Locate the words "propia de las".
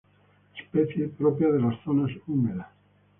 1.09-1.79